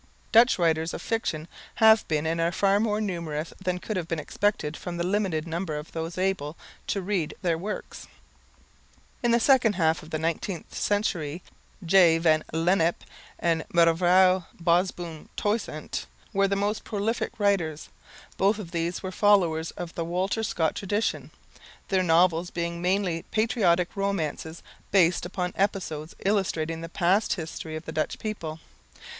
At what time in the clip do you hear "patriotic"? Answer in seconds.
23.29-23.95